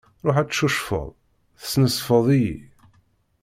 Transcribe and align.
Ruḥ 0.25 0.37
ad 0.37 0.47
tcucfeḍ, 0.49 1.07
tesnezfeḍ-iyi. 1.61 2.57